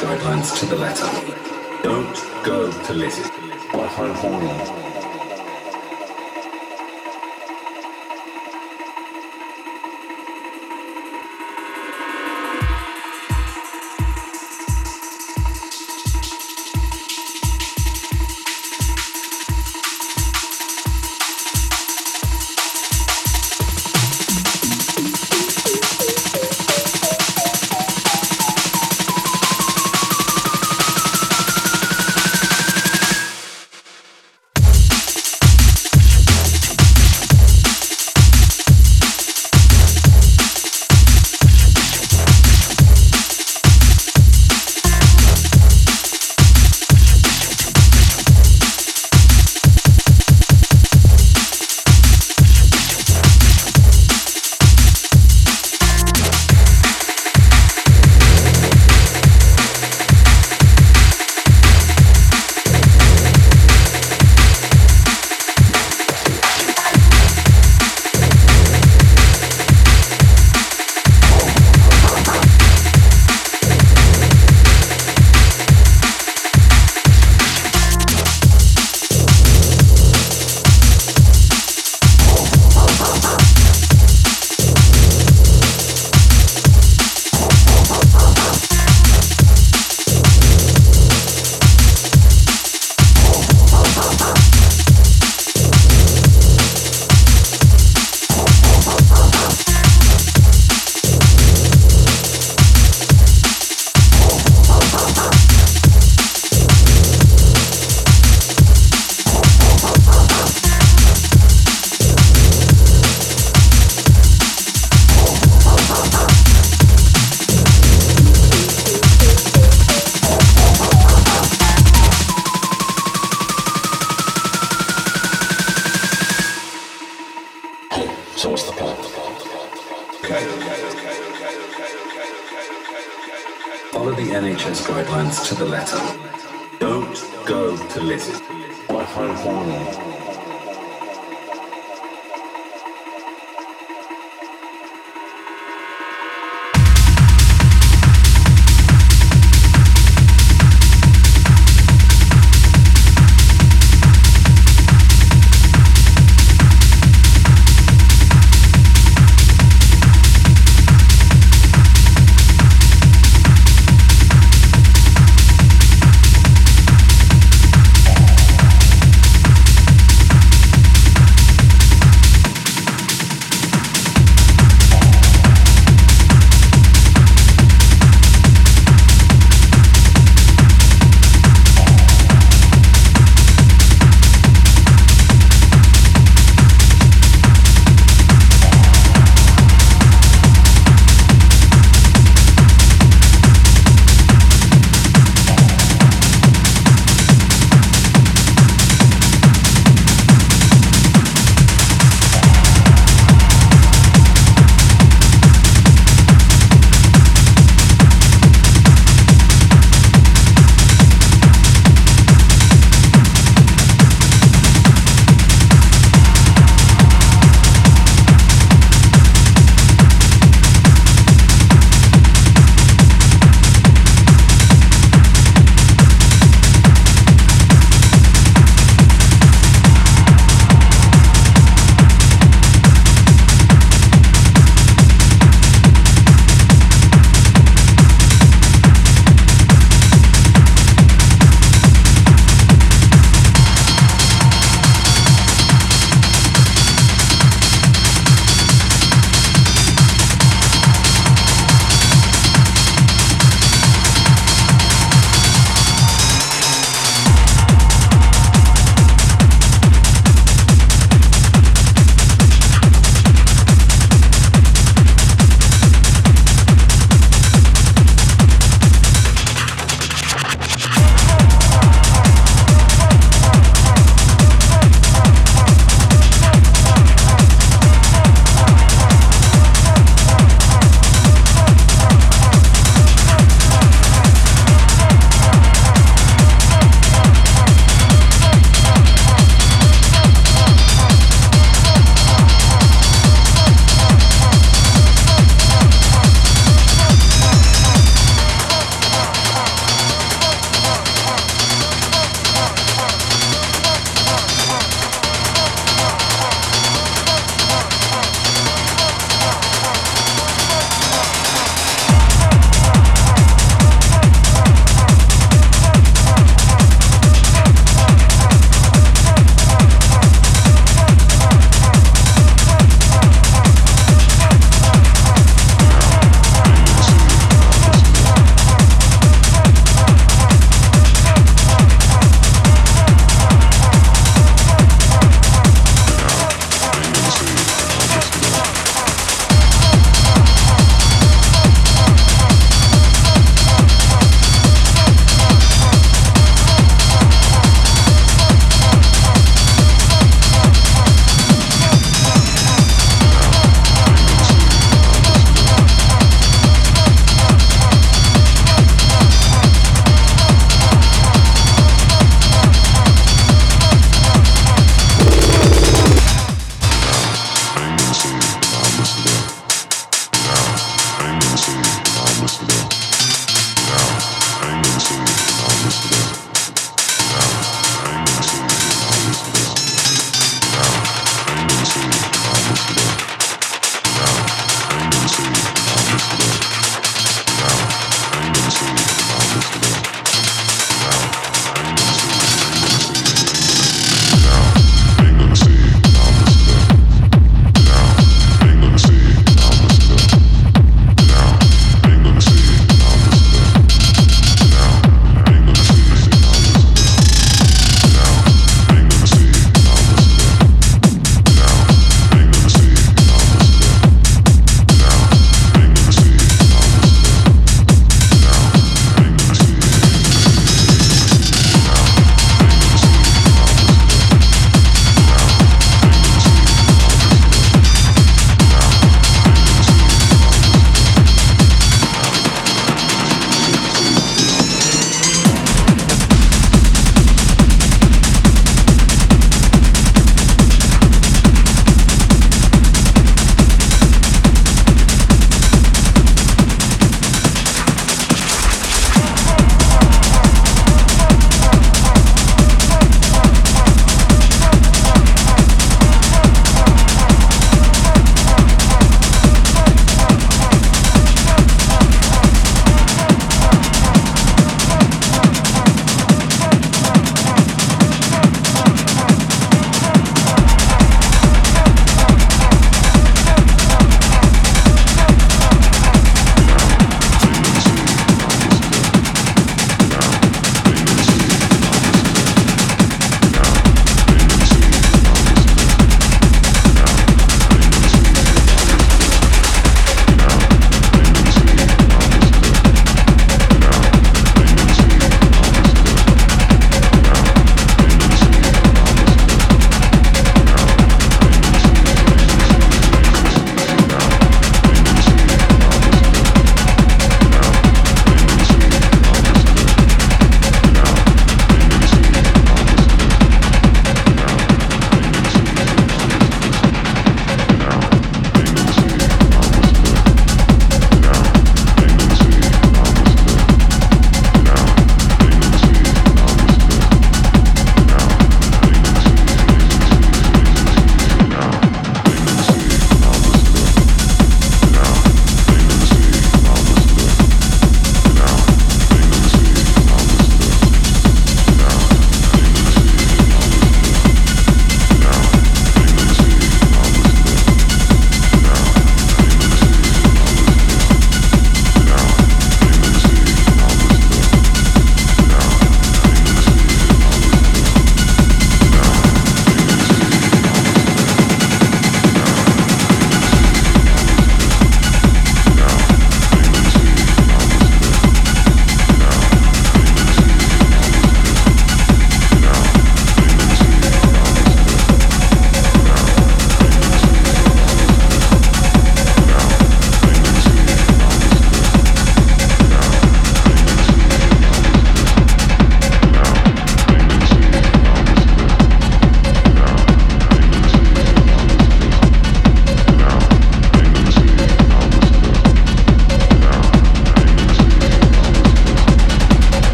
guidelines 0.00 0.58
to 0.60 0.66
the 0.66 0.76
letter. 0.76 0.95